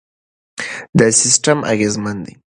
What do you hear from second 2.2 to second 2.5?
دی.